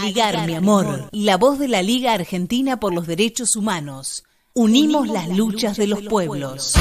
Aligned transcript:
Aligar, 0.00 0.46
mi 0.46 0.54
amor, 0.54 1.08
la 1.10 1.38
voz 1.38 1.58
de 1.58 1.68
la 1.68 1.82
Liga 1.82 2.12
Argentina 2.12 2.78
por 2.78 2.92
los 2.92 3.06
Derechos 3.06 3.56
Humanos. 3.56 4.24
Unimos 4.52 5.08
las 5.08 5.28
luchas 5.28 5.78
de 5.78 5.86
los 5.86 6.02
pueblos. 6.02 6.74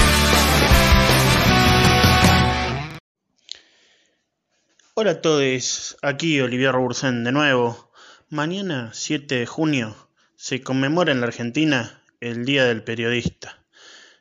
Hola 4.96 5.12
a 5.12 5.22
todos, 5.22 5.97
aquí 6.01 6.42
Olivier 6.42 6.74
Robursen 6.74 7.24
de 7.24 7.31
nuevo. 7.31 7.90
Mañana, 8.29 8.92
7 8.94 9.36
de 9.36 9.46
junio, 9.46 9.96
se 10.36 10.62
conmemora 10.62 11.13
en 11.13 11.22
la 11.22 11.28
Argentina 11.28 12.02
el 12.20 12.44
Día 12.44 12.66
del 12.66 12.84
Periodista, 12.84 13.63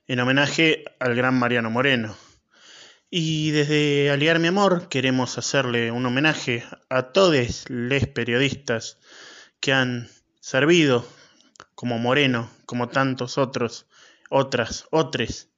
en 0.06 0.20
homenaje 0.20 0.84
al 1.00 1.16
gran 1.16 1.36
Mariano 1.36 1.68
Moreno. 1.68 2.14
Y 3.10 3.50
desde 3.50 4.10
Aliar 4.10 4.38
Mi 4.38 4.48
Amor 4.48 4.88
queremos 4.88 5.38
hacerle 5.38 5.90
un 5.90 6.04
homenaje 6.06 6.64
a 6.88 7.12
todos 7.12 7.64
los 7.68 8.06
periodistas 8.08 8.98
que 9.60 9.72
han 9.72 10.08
servido 10.40 11.06
como 11.74 11.98
Moreno, 11.98 12.50
como 12.66 12.88
tantos 12.88 13.38
otros, 13.38 13.86
otras, 14.30 14.86
otros, 14.90 15.48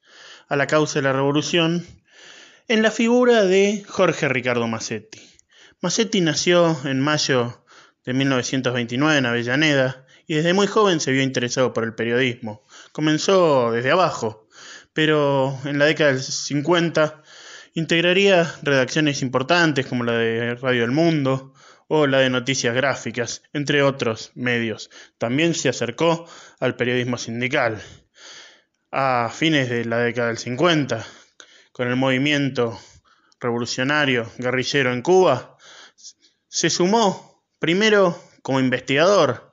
a 0.48 0.56
la 0.56 0.66
causa 0.66 0.98
de 0.98 1.04
la 1.04 1.12
revolución, 1.12 1.86
en 2.68 2.82
la 2.82 2.90
figura 2.90 3.44
de 3.44 3.84
Jorge 3.86 4.28
Ricardo 4.28 4.66
Massetti. 4.66 5.20
Massetti 5.80 6.20
nació 6.20 6.76
en 6.84 7.00
mayo 7.00 7.64
de 8.04 8.12
1929 8.12 9.18
en 9.18 9.26
Avellaneda 9.26 10.06
y 10.26 10.34
desde 10.34 10.52
muy 10.52 10.66
joven 10.66 11.00
se 11.00 11.12
vio 11.12 11.22
interesado 11.22 11.72
por 11.72 11.84
el 11.84 11.94
periodismo. 11.94 12.64
Comenzó 12.92 13.70
desde 13.72 13.92
abajo, 13.92 14.48
pero 14.92 15.58
en 15.64 15.78
la 15.78 15.84
década 15.84 16.12
del 16.12 16.22
50 16.22 17.22
Integraría 17.76 18.50
redacciones 18.62 19.20
importantes 19.20 19.84
como 19.84 20.02
la 20.02 20.14
de 20.14 20.54
Radio 20.54 20.82
El 20.82 20.92
Mundo 20.92 21.52
o 21.88 22.06
la 22.06 22.20
de 22.20 22.30
Noticias 22.30 22.74
Gráficas, 22.74 23.42
entre 23.52 23.82
otros 23.82 24.32
medios. 24.34 24.88
También 25.18 25.52
se 25.52 25.68
acercó 25.68 26.26
al 26.58 26.74
periodismo 26.74 27.18
sindical. 27.18 27.82
A 28.90 29.30
fines 29.30 29.68
de 29.68 29.84
la 29.84 29.98
década 29.98 30.28
del 30.28 30.38
50, 30.38 31.06
con 31.72 31.88
el 31.88 31.96
movimiento 31.96 32.80
revolucionario 33.40 34.32
guerrillero 34.38 34.94
en 34.94 35.02
Cuba, 35.02 35.58
se 36.48 36.70
sumó 36.70 37.44
primero 37.58 38.18
como 38.40 38.58
investigador 38.58 39.52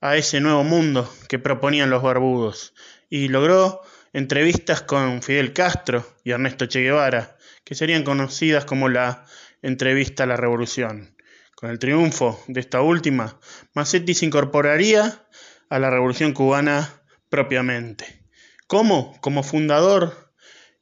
a 0.00 0.16
ese 0.16 0.40
nuevo 0.40 0.64
mundo 0.64 1.14
que 1.28 1.38
proponían 1.38 1.90
los 1.90 2.02
barbudos 2.02 2.72
y 3.10 3.28
logró 3.28 3.82
entrevistas 4.14 4.80
con 4.80 5.20
Fidel 5.20 5.52
Castro 5.52 6.16
y 6.24 6.30
Ernesto 6.30 6.64
Che 6.64 6.80
Guevara, 6.80 7.36
que 7.68 7.74
serían 7.74 8.02
conocidas 8.02 8.64
como 8.64 8.88
la 8.88 9.26
entrevista 9.60 10.22
a 10.22 10.26
la 10.26 10.38
revolución. 10.38 11.14
Con 11.54 11.68
el 11.68 11.78
triunfo 11.78 12.42
de 12.48 12.60
esta 12.60 12.80
última, 12.80 13.38
Massetti 13.74 14.14
se 14.14 14.24
incorporaría 14.24 15.28
a 15.68 15.78
la 15.78 15.90
revolución 15.90 16.32
cubana 16.32 17.02
propiamente. 17.28 18.24
¿Cómo? 18.68 19.14
Como 19.20 19.42
fundador 19.42 20.32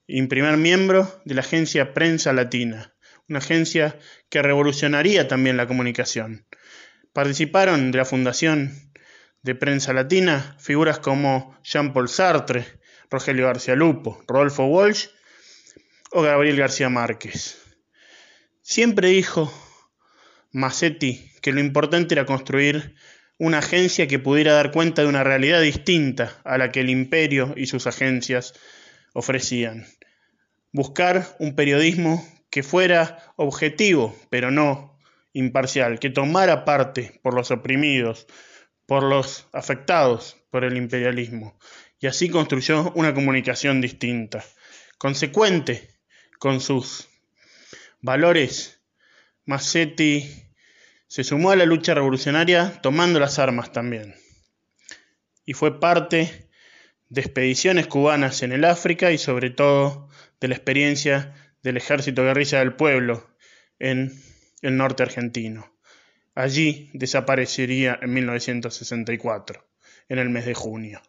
y 0.06 0.24
primer 0.28 0.58
miembro 0.58 1.20
de 1.24 1.34
la 1.34 1.40
agencia 1.40 1.92
Prensa 1.92 2.32
Latina, 2.32 2.94
una 3.28 3.40
agencia 3.40 3.98
que 4.28 4.40
revolucionaría 4.40 5.26
también 5.26 5.56
la 5.56 5.66
comunicación. 5.66 6.46
Participaron 7.12 7.90
de 7.90 7.98
la 7.98 8.04
fundación 8.04 8.92
de 9.42 9.56
Prensa 9.56 9.92
Latina 9.92 10.54
figuras 10.60 11.00
como 11.00 11.58
Jean-Paul 11.64 12.08
Sartre, 12.08 12.64
Rogelio 13.10 13.46
García 13.46 13.74
Lupo, 13.74 14.22
Rodolfo 14.28 14.66
Walsh 14.66 15.08
o 16.16 16.22
Gabriel 16.22 16.56
García 16.56 16.88
Márquez. 16.88 17.62
Siempre 18.62 19.08
dijo 19.08 19.52
Massetti 20.50 21.30
que 21.42 21.52
lo 21.52 21.60
importante 21.60 22.14
era 22.14 22.24
construir 22.24 22.94
una 23.36 23.58
agencia 23.58 24.08
que 24.08 24.18
pudiera 24.18 24.54
dar 24.54 24.72
cuenta 24.72 25.02
de 25.02 25.08
una 25.08 25.24
realidad 25.24 25.60
distinta 25.60 26.40
a 26.42 26.56
la 26.56 26.72
que 26.72 26.80
el 26.80 26.88
imperio 26.88 27.52
y 27.54 27.66
sus 27.66 27.86
agencias 27.86 28.54
ofrecían. 29.12 29.86
Buscar 30.72 31.36
un 31.38 31.54
periodismo 31.54 32.26
que 32.48 32.62
fuera 32.62 33.34
objetivo, 33.36 34.16
pero 34.30 34.50
no 34.50 34.98
imparcial, 35.34 35.98
que 35.98 36.08
tomara 36.08 36.64
parte 36.64 37.20
por 37.22 37.34
los 37.34 37.50
oprimidos, 37.50 38.26
por 38.86 39.02
los 39.02 39.48
afectados 39.52 40.38
por 40.50 40.64
el 40.64 40.78
imperialismo. 40.78 41.58
Y 42.00 42.06
así 42.06 42.30
construyó 42.30 42.90
una 42.94 43.12
comunicación 43.12 43.82
distinta, 43.82 44.42
consecuente 44.96 45.95
con 46.38 46.60
sus 46.60 47.08
valores, 48.00 48.80
Massetti 49.44 50.28
se 51.06 51.24
sumó 51.24 51.50
a 51.50 51.56
la 51.56 51.66
lucha 51.66 51.94
revolucionaria 51.94 52.80
tomando 52.82 53.20
las 53.20 53.38
armas 53.38 53.72
también. 53.72 54.14
Y 55.44 55.52
fue 55.52 55.78
parte 55.80 56.48
de 57.08 57.20
expediciones 57.20 57.86
cubanas 57.86 58.42
en 58.42 58.52
el 58.52 58.64
África 58.64 59.12
y 59.12 59.18
sobre 59.18 59.50
todo 59.50 60.08
de 60.40 60.48
la 60.48 60.54
experiencia 60.54 61.34
del 61.62 61.76
ejército 61.76 62.22
guerrilla 62.22 62.58
del 62.58 62.74
pueblo 62.74 63.28
en 63.78 64.20
el 64.62 64.76
norte 64.76 65.02
argentino. 65.02 65.72
Allí 66.34 66.90
desaparecería 66.92 67.98
en 68.02 68.12
1964, 68.12 69.66
en 70.08 70.18
el 70.18 70.28
mes 70.28 70.44
de 70.44 70.54
junio. 70.54 71.00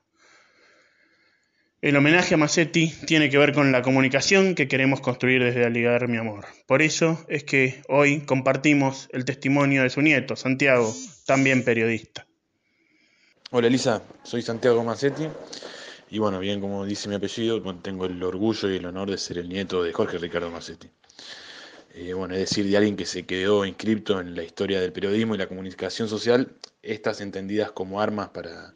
El 1.80 1.96
homenaje 1.96 2.34
a 2.34 2.38
Massetti 2.38 2.92
tiene 3.06 3.30
que 3.30 3.38
ver 3.38 3.54
con 3.54 3.72
la 3.72 3.84
comunicación 3.84 4.56
que 4.56 4.68
queremos 4.68 5.00
construir 5.00 5.44
desde 5.44 5.64
Aligar 5.64 6.08
Mi 6.08 6.18
Amor. 6.18 6.46
Por 6.66 6.82
eso 6.82 7.24
es 7.28 7.44
que 7.44 7.84
hoy 7.88 8.22
compartimos 8.22 9.08
el 9.12 9.26
testimonio 9.26 9.84
de 9.84 9.92
su 9.92 10.02
nieto, 10.02 10.36
Santiago, 10.36 10.92
también 11.28 11.64
periodista. 11.64 12.26
Hola 13.52 13.68
Elisa, 13.68 14.02
soy 14.24 14.42
Santiago 14.42 14.84
Massetti 14.84 15.28
y 16.10 16.18
bueno, 16.18 16.40
bien 16.40 16.62
como 16.62 16.84
dice 16.84 17.10
mi 17.10 17.16
apellido, 17.16 17.62
tengo 17.76 18.08
el 18.08 18.24
orgullo 18.24 18.72
y 18.72 18.78
el 18.78 18.86
honor 18.88 19.12
de 19.12 19.20
ser 19.20 19.38
el 19.38 19.48
nieto 19.48 19.84
de 19.84 19.94
Jorge 19.94 20.18
Ricardo 20.18 20.50
Massetti. 20.50 20.90
Eh, 21.94 22.14
bueno, 22.14 22.34
es 22.34 22.40
decir, 22.40 22.68
de 22.68 22.76
alguien 22.76 22.96
que 22.96 23.06
se 23.06 23.28
quedó 23.28 23.66
inscripto 23.66 24.20
en 24.20 24.36
la 24.36 24.42
historia 24.42 24.82
del 24.82 24.94
periodismo 24.94 25.36
y 25.36 25.38
la 25.38 25.48
comunicación 25.48 26.10
social, 26.10 26.54
estas 26.82 27.22
entendidas 27.22 27.72
como 27.72 28.02
armas 28.02 28.30
para 28.30 28.74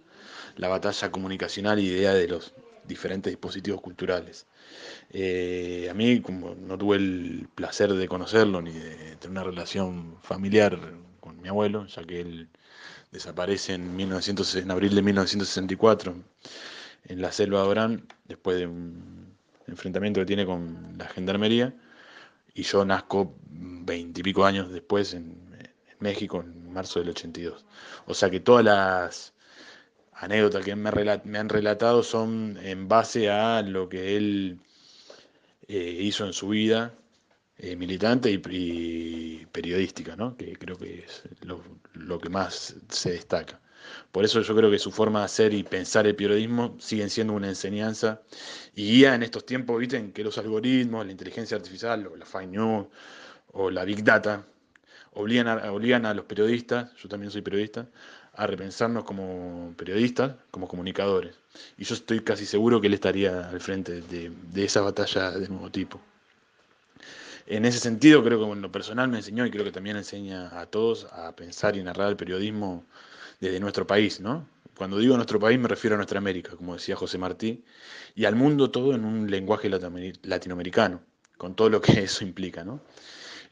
la 0.56 0.68
batalla 0.68 1.10
comunicacional 1.10 1.80
y 1.80 1.88
idea 1.88 2.14
de 2.14 2.28
los 2.28 2.54
diferentes 2.86 3.32
dispositivos 3.32 3.82
culturales. 3.82 4.48
Eh, 5.12 5.88
a 5.90 5.94
mí, 5.94 6.22
como 6.22 6.56
no 6.56 6.78
tuve 6.78 6.98
el 6.98 7.48
placer 7.56 7.94
de 7.94 8.08
conocerlo 8.08 8.62
ni 8.62 8.72
de 8.72 9.16
tener 9.18 9.32
una 9.32 9.44
relación 9.44 10.18
familiar 10.22 10.80
con 11.20 11.42
mi 11.42 11.50
abuelo, 11.50 11.86
ya 11.88 12.04
que 12.04 12.22
él 12.22 12.50
desaparece 13.12 13.74
en, 13.74 13.96
1900, 13.96 14.56
en 14.56 14.72
abril 14.72 14.96
de 14.96 15.02
1964 15.02 16.16
en 17.06 17.22
la 17.22 17.32
selva 17.32 17.62
de 17.62 17.68
Orán, 17.68 18.08
después 18.26 18.58
de 18.58 18.68
un 18.68 19.36
enfrentamiento 19.68 20.20
que 20.22 20.26
tiene 20.26 20.46
con 20.46 20.96
la 20.98 21.08
gendarmería, 21.08 21.74
y 22.54 22.64
yo 22.64 22.86
nazco 22.86 23.36
veintipico 23.50 24.46
años 24.46 24.72
después 24.72 25.14
en, 25.14 25.38
en 25.60 25.98
México, 26.00 26.42
en 26.42 26.72
marzo 26.74 27.00
del 27.00 27.10
82. 27.10 27.66
O 28.06 28.14
sea 28.14 28.30
que 28.30 28.40
todas 28.40 28.64
las 28.66 29.34
anécdotas 30.22 30.64
que 30.64 30.76
me, 30.76 30.90
han 31.40 31.50
relatado 31.50 32.04
son 32.04 32.58
en 32.62 32.88
base 32.88 33.30
a 33.32 33.64
lo 33.64 33.90
que 33.90 34.16
él 34.18 34.60
eh, 35.68 35.98
hizo 36.00 36.28
en 36.28 36.34
su 36.34 36.50
vida 36.50 36.94
eh, 37.58 37.76
militante 37.76 38.30
y, 38.32 39.48
periodística, 39.52 40.16
¿no? 40.16 40.38
que 40.38 40.56
creo 40.58 40.78
que 40.78 41.00
es 41.06 41.24
lo, 41.42 42.20
que 42.20 42.30
más 42.30 42.76
se 42.90 43.12
destaca. 43.14 43.60
Por 44.12 44.24
eso 44.24 44.42
yo 44.42 44.56
creo 44.56 44.70
que 44.70 44.78
su 44.78 44.92
forma 44.92 45.20
de 45.20 45.26
hacer 45.26 45.54
y 45.56 45.64
pensar 45.64 46.06
el 46.06 46.16
periodismo 46.16 46.78
siguen 46.80 47.10
siendo 47.10 47.34
una 47.34 47.50
enseñanza 47.50 48.22
y 48.76 48.92
guía 48.92 49.16
en 49.16 49.24
estos 49.24 49.44
tiempos, 49.44 49.80
¿viste? 49.80 49.98
en 49.98 50.12
que 50.14 50.24
los 50.24 50.38
algoritmos, 50.38 51.04
la 51.04 51.12
inteligencia 51.12 51.58
artificial, 51.58 52.06
o 52.06 52.16
la 52.16 52.26
fake 52.28 52.50
news 52.50 52.88
o 53.54 53.72
la 53.72 53.84
big 53.86 54.04
data 54.04 54.46
obligan 55.14 55.48
obligan 55.70 56.06
a 56.06 56.14
los 56.14 56.26
periodistas, 56.26 56.94
yo 56.96 57.10
también 57.10 57.32
soy 57.32 57.42
periodista, 57.42 57.88
a 58.34 58.48
repensarnos 58.48 59.04
como 59.04 59.74
periodistas, 59.78 60.36
como 60.52 60.68
comunicadores. 60.68 61.36
Y 61.78 61.84
yo 61.84 61.96
estoy 61.96 62.22
casi 62.22 62.46
seguro 62.46 62.80
que 62.80 62.88
él 62.88 62.94
estaría 62.94 63.50
al 63.50 63.60
frente 63.60 64.02
de, 64.02 64.32
esa 64.64 64.82
batalla 64.82 65.32
de 65.32 65.50
nuevo 65.50 65.70
tipo. 65.70 66.00
En 67.48 67.66
ese 67.66 67.80
sentido, 67.80 68.24
creo 68.24 68.40
que 68.40 68.52
en 68.52 68.62
lo 68.62 68.72
personal 68.72 69.10
me 69.10 69.18
enseñó 69.18 69.46
y 69.46 69.52
creo 69.52 69.66
que 69.66 69.72
también 69.72 69.98
enseña 69.98 70.60
a 70.60 70.66
todos 70.66 71.06
a 71.12 71.36
pensar 71.36 71.76
y 71.76 71.84
narrar 71.84 72.10
el 72.10 72.16
periodismo 72.16 72.86
desde 73.40 73.60
nuestro 73.60 73.86
país, 73.86 74.22
¿no? 74.22 74.48
Cuando 74.78 74.98
digo 74.98 75.16
nuestro 75.16 75.40
país 75.40 75.60
me 75.60 75.68
refiero 75.68 75.96
a 75.96 75.98
nuestra 75.98 76.20
América, 76.20 76.56
como 76.56 76.76
decía 76.76 76.96
José 76.96 77.18
Martí, 77.18 77.64
y 78.16 78.26
al 78.26 78.36
mundo 78.36 78.72
todo 78.72 78.96
en 78.96 79.04
un 79.04 79.30
lenguaje 79.30 79.70
latinoamericano, 79.70 81.02
con 81.38 81.56
todo 81.56 81.70
lo 81.70 81.82
que 81.82 81.92
eso 82.04 82.24
implica, 82.24 82.64
¿no? 82.64 82.82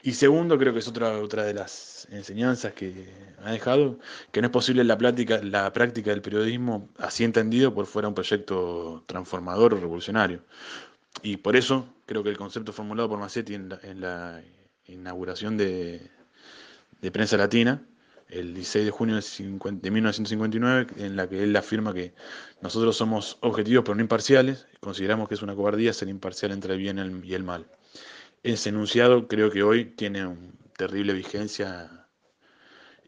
Y 0.02 0.12
segundo, 0.14 0.58
creo 0.58 0.72
que 0.72 0.78
es 0.78 0.88
otra, 0.88 1.18
otra 1.18 1.44
de 1.44 1.54
las 1.54 2.08
enseñanzas 2.10 2.72
que 2.72 3.12
ha 3.44 3.52
dejado, 3.52 3.98
que 4.32 4.40
no 4.40 4.46
es 4.46 4.52
posible 4.52 4.82
la, 4.84 4.96
práctica, 4.96 5.40
la 5.42 5.72
práctica 5.72 6.10
del 6.10 6.22
periodismo 6.22 6.88
así 6.98 7.24
entendido 7.24 7.74
por 7.74 7.86
fuera 7.86 8.08
un 8.08 8.14
proyecto 8.14 9.04
transformador 9.06 9.74
o 9.74 9.76
revolucionario. 9.76 10.42
Y 11.22 11.36
por 11.36 11.56
eso 11.56 11.86
creo 12.06 12.22
que 12.22 12.30
el 12.30 12.38
concepto 12.38 12.72
formulado 12.72 13.08
por 13.08 13.18
Massetti 13.18 13.54
en 13.54 13.68
la, 13.68 14.42
inauguración 14.86 15.56
de, 15.56 16.10
Prensa 17.12 17.36
Latina 17.36 17.82
el 18.28 18.54
16 18.54 18.84
de 18.84 18.90
junio 18.90 19.16
de, 19.16 19.90
1959, 19.90 20.86
en 20.98 21.16
la 21.16 21.28
que 21.28 21.42
él 21.42 21.54
afirma 21.56 21.92
que 21.92 22.14
nosotros 22.60 22.96
somos 22.96 23.38
objetivos 23.40 23.82
pero 23.84 23.96
no 23.96 24.02
imparciales, 24.02 24.66
consideramos 24.78 25.28
que 25.28 25.34
es 25.34 25.42
una 25.42 25.54
cobardía 25.54 25.92
ser 25.92 26.08
imparcial 26.08 26.52
entre 26.52 26.74
el 26.74 26.78
bien 26.78 27.22
y 27.24 27.34
el 27.34 27.42
mal. 27.42 27.66
Ese 28.42 28.70
enunciado 28.70 29.28
creo 29.28 29.50
que 29.50 29.62
hoy 29.62 29.84
tiene 29.84 30.26
una 30.26 30.50
terrible 30.76 31.12
vigencia 31.12 32.08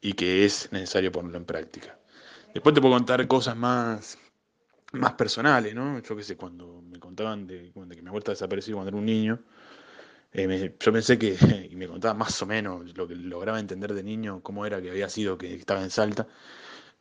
y 0.02 0.12
que 0.12 0.44
es 0.44 0.70
necesario 0.72 1.10
ponerlo 1.10 1.38
en 1.38 1.46
práctica. 1.46 1.98
Después 2.52 2.74
te 2.74 2.82
puedo 2.82 2.94
contar 2.94 3.26
cosas 3.26 3.56
más, 3.56 4.18
más 4.92 5.14
personales, 5.14 5.74
¿no? 5.74 6.00
Yo 6.02 6.16
qué 6.16 6.22
sé, 6.22 6.36
cuando 6.36 6.82
me 6.82 6.98
contaban 6.98 7.46
de, 7.46 7.72
que 7.72 8.02
mi 8.02 8.08
abuela 8.08 8.26
desapareció 8.26 8.74
cuando 8.74 8.90
era 8.90 8.98
un 8.98 9.06
niño, 9.06 9.42
eh, 10.32 10.76
yo 10.78 10.92
pensé 10.92 11.18
que, 11.18 11.36
y 11.70 11.76
me 11.76 11.88
contaba 11.88 12.12
más 12.12 12.40
o 12.42 12.46
menos 12.46 12.94
lo 12.96 13.08
que 13.08 13.14
lograba 13.14 13.58
entender 13.58 13.94
de 13.94 14.02
niño, 14.02 14.42
cómo 14.42 14.66
era 14.66 14.82
que 14.82 14.90
había 14.90 15.08
sido 15.08 15.38
que 15.38 15.54
estaba 15.54 15.82
en 15.82 15.90
Salta. 15.90 16.26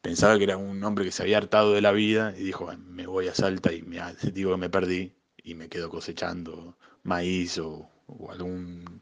Pensaba 0.01 0.37
que 0.37 0.45
era 0.45 0.57
un 0.57 0.83
hombre 0.83 1.05
que 1.05 1.11
se 1.11 1.23
había 1.23 1.37
hartado 1.37 1.73
de 1.73 1.81
la 1.81 1.91
vida 1.91 2.33
y 2.37 2.43
dijo, 2.43 2.71
me 2.77 3.07
voy 3.07 3.27
a 3.27 3.35
Salta 3.35 3.73
y 3.73 3.81
me, 3.81 3.99
digo 4.31 4.51
que 4.51 4.57
me 4.57 4.69
perdí 4.69 5.13
y 5.37 5.55
me 5.55 5.69
quedo 5.69 5.89
cosechando 5.89 6.77
maíz 7.03 7.57
o, 7.59 7.89
algún, 8.29 9.01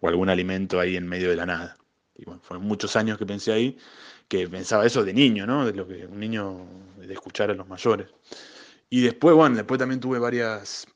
o 0.00 0.08
algún 0.08 0.28
alimento 0.28 0.80
ahí 0.80 0.96
en 0.96 1.06
medio 1.06 1.30
de 1.30 1.36
la 1.36 1.46
nada. 1.46 1.76
Y 2.14 2.24
bueno, 2.24 2.40
fueron 2.42 2.66
muchos 2.66 2.96
años 2.96 3.18
que 3.18 3.26
pensé 3.26 3.52
ahí, 3.52 3.76
que 4.28 4.48
pensaba 4.48 4.86
eso 4.86 5.04
de 5.04 5.12
niño, 5.12 5.46
¿no? 5.46 5.66
De 5.66 5.72
lo 5.72 5.86
que 5.86 6.06
un 6.06 6.18
niño, 6.18 6.66
de 6.98 7.12
escuchar 7.12 7.50
a 7.50 7.54
los 7.54 7.68
mayores. 7.68 8.08
Y 8.88 9.02
después, 9.02 9.34
bueno, 9.34 9.56
después 9.56 9.78
también 9.78 10.00
tuve 10.00 10.18
varias 10.18 10.86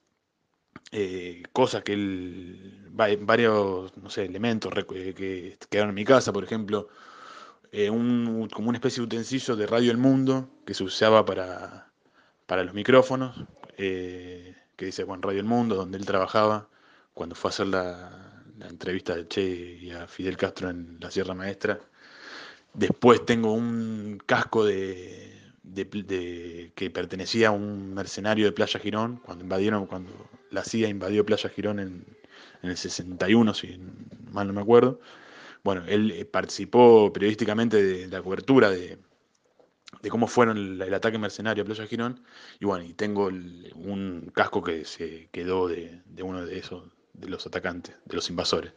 eh, 0.93 1.43
cosas 1.53 1.83
que 1.85 1.93
él, 1.93 2.89
varios, 2.91 3.97
no 3.97 4.11
sé, 4.11 4.25
elementos 4.25 4.73
eh, 4.95 5.15
que 5.15 5.59
quedaron 5.69 5.91
en 5.91 5.95
mi 5.95 6.05
casa, 6.05 6.33
por 6.33 6.45
ejemplo, 6.45 6.89
eh, 7.73 7.91
un, 7.91 8.49
como 8.53 8.69
una 8.69 8.79
especie 8.79 9.01
de 9.01 9.07
utensilio 9.07 9.57
de 9.57 9.67
Radio 9.67 9.93
El 9.93 9.99
Mundo 9.99 10.51
que 10.67 10.75
se 10.75 10.85
usaba 10.85 11.25
para, 11.25 11.93
para 12.47 12.65
los 12.65 12.75
micrófonos, 12.75 13.45
que 13.77 14.55
dice 14.79 15.05
Juan 15.05 15.23
Radio 15.23 15.41
El 15.41 15.47
Mundo, 15.47 15.75
donde 15.77 15.97
él 15.99 16.05
trabajaba 16.05 16.69
cuando 17.21 17.35
fue 17.35 17.51
a 17.51 17.53
hacer 17.53 17.67
la, 17.67 18.43
entrevista 18.67 19.15
de 19.15 19.29
Che 19.29 19.43
y 19.43 19.91
a 19.91 20.07
Fidel 20.07 20.39
Castro 20.39 20.71
en 20.71 20.97
la 21.01 21.11
Sierra 21.11 21.35
Maestra. 21.35 21.79
Después 22.73 23.27
tengo 23.27 23.53
un 23.53 24.19
casco 24.25 24.65
de, 24.65 25.31
que 26.75 26.91
pertenecía 26.91 27.49
a 27.49 27.51
un 27.51 27.93
mercenario 27.93 28.47
de 28.47 28.53
Playa 28.53 28.81
Girón, 28.81 29.19
cuando 29.19 29.45
invadieron, 29.45 29.85
cuando 29.85 30.31
la 30.51 30.65
CIA 30.65 30.89
invadió 30.89 31.27
Playa 31.27 31.51
Girón 31.51 31.79
en, 31.79 32.07
el 32.63 32.79
61, 32.79 33.53
si 33.53 33.79
mal 34.33 34.47
no 34.47 34.55
me 34.55 34.63
acuerdo. 34.63 34.99
Bueno, 35.63 35.85
él 35.89 36.13
eh, 36.13 36.25
participó 36.25 37.13
periodísticamente 37.13 37.83
de, 37.83 38.09
la 38.09 38.23
cobertura 38.23 38.71
de, 38.71 38.97
cómo 40.09 40.27
fueron 40.27 40.57
el, 40.57 40.95
ataque 40.95 41.19
mercenario 41.19 41.65
a 41.65 41.67
Playa 41.67 41.87
Girón. 41.87 42.23
Y 42.61 42.65
bueno, 42.65 42.83
y 42.83 42.95
tengo 42.95 43.27
un 43.27 44.33
casco 44.35 44.63
que 44.63 44.87
se 44.87 45.29
quedó 45.33 45.69
de, 45.69 46.01
uno 46.23 46.47
de 46.47 46.57
esos, 46.57 46.85
de 47.21 47.29
los 47.29 47.47
atacantes, 47.47 47.95
de 48.05 48.17
los 48.17 48.29
invasores. 48.31 48.73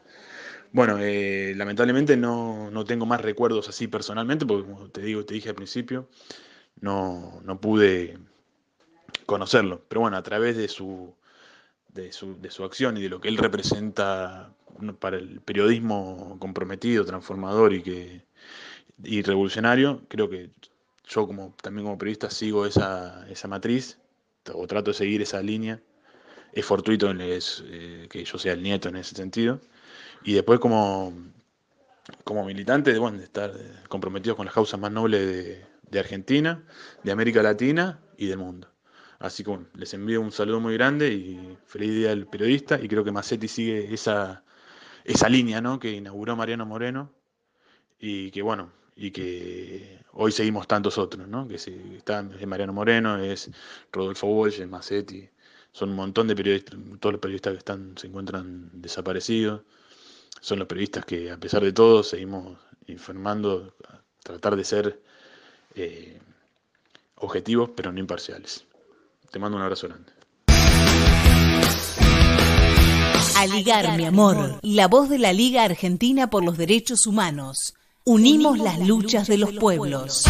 Bueno, 0.72 0.98
eh, 1.00 1.54
lamentablemente 1.56 2.18
no, 2.18 2.72
no, 2.72 2.84
tengo 2.84 3.06
más 3.06 3.22
recuerdos 3.22 3.70
así 3.70 3.88
personalmente, 3.88 4.46
porque 4.46 4.70
como 4.70 4.90
te 4.90 5.02
digo, 5.02 5.24
te 5.24 5.36
dije 5.36 5.50
al 5.50 5.56
principio, 5.56 6.10
no, 6.82 7.40
no 7.44 7.62
pude 7.62 8.18
conocerlo. 9.26 9.84
Pero 9.88 10.02
bueno, 10.02 10.18
a 10.18 10.24
través 10.24 10.58
de 10.58 10.68
su, 10.68 11.14
de 11.90 12.12
su, 12.12 12.40
de 12.42 12.50
su 12.50 12.64
acción 12.64 12.98
y 12.98 13.02
de 13.04 13.10
lo 13.10 13.22
que 13.22 13.28
él 13.28 13.38
representa 13.38 14.52
para 15.00 15.18
el 15.18 15.42
periodismo 15.42 16.38
comprometido, 16.40 17.06
transformador 17.06 17.74
y, 17.74 17.84
que, 17.84 18.26
y 19.04 19.22
revolucionario, 19.22 20.02
creo 20.08 20.30
que 20.30 20.50
yo 21.08 21.28
como, 21.28 21.54
también 21.62 21.86
como 21.86 21.98
periodista 21.98 22.30
sigo 22.30 22.66
esa, 22.66 23.28
esa 23.30 23.48
matriz 23.48 24.00
o 24.52 24.66
trato 24.68 24.92
de 24.92 24.96
seguir 24.98 25.22
esa 25.22 25.42
línea. 25.42 25.82
Es 26.54 26.66
fortuito 26.66 27.12
eh, 27.12 28.08
que 28.10 28.26
yo 28.26 28.38
sea 28.38 28.54
el 28.54 28.64
nieto 28.64 28.90
en 28.90 28.98
ese 28.98 29.16
sentido. 29.16 29.60
Y 30.24 30.34
después 30.34 30.60
como, 30.60 31.14
como 32.24 32.46
militante, 32.46 32.98
bueno, 32.98 33.18
de 33.18 33.26
estar 33.26 33.52
comprometido 33.90 34.36
con 34.36 34.46
las 34.46 34.54
causas 34.54 34.80
más 34.80 34.92
nobles 34.92 35.66
de, 35.90 36.00
Argentina, 36.00 36.64
de 37.04 37.12
América 37.12 37.44
Latina 37.44 38.00
y 38.18 38.28
del 38.28 38.38
mundo. 38.38 38.68
Así 39.20 39.44
que 39.44 39.52
bueno, 39.52 39.68
les 39.76 39.94
envío 39.94 40.22
un 40.22 40.32
saludo 40.32 40.60
muy 40.60 40.74
grande 40.74 41.14
y 41.14 41.58
feliz 41.66 41.92
día 41.92 42.10
del 42.10 42.28
periodista 42.28 42.80
y 42.82 42.88
creo 42.88 43.04
que 43.04 43.12
Massetti 43.12 43.48
sigue 43.48 43.94
esa, 43.94 44.44
esa 45.04 45.30
línea 45.30 45.62
¿no? 45.62 45.80
que 45.80 45.92
inauguró 45.92 46.36
Mariano 46.36 46.66
Moreno 46.66 47.12
y 48.00 48.32
que 48.32 48.42
bueno, 48.42 48.72
y 48.96 49.12
que 49.12 50.00
hoy 50.14 50.32
seguimos 50.32 50.68
tantos 50.68 50.98
otros, 50.98 51.28
¿no? 51.28 51.48
que 51.48 51.56
están, 51.56 52.34
es 52.40 52.48
Mariano 52.48 52.74
Moreno, 52.74 53.18
es 53.18 53.50
Rodolfo 53.92 54.28
Walsh, 54.28 54.62
es 54.62 54.68
Massetti, 54.68 55.30
son 55.74 55.90
un 55.90 55.96
montón 55.96 56.28
de 56.28 56.36
periodistas, 56.36 56.78
todos 57.00 57.14
los 57.14 57.20
periodistas 57.20 57.54
que 57.54 57.60
están, 57.60 57.98
se 57.98 58.08
encuentran 58.08 58.70
desaparecidos, 58.74 59.62
son 60.40 60.60
los 60.60 60.68
periodistas 60.68 61.04
que 61.06 61.32
a 61.32 61.38
pesar 61.38 61.64
de 61.64 61.74
todo 61.74 62.04
seguimos 62.04 62.58
informando, 62.88 63.74
tratar 64.22 64.56
de 64.56 64.64
ser 64.64 65.02
eh, 65.76 66.20
objetivos 67.16 67.72
pero 67.76 67.92
no 67.92 68.00
imparciales. 68.00 68.66
Te 69.32 69.40
mando 69.40 69.58
un 69.58 69.64
abrazo 69.64 69.88
grande. 69.88 70.12
Aligar, 73.36 73.98
mi 73.98 74.06
amor, 74.06 74.60
la 74.62 74.88
voz 74.88 75.10
de 75.10 75.18
la 75.18 75.34
Liga 75.34 75.64
Argentina 75.64 76.30
por 76.30 76.44
los 76.44 76.58
Derechos 76.58 77.08
Humanos. 77.08 77.74
Unimos 78.06 78.60
las 78.60 78.80
luchas 78.80 79.28
de 79.28 79.38
los 79.38 79.54
pueblos. 79.54 80.26